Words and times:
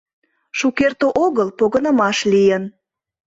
—Шукерте 0.59 1.07
огыл 1.25 1.47
погынымаш 1.59 2.17
лийын. 2.31 2.63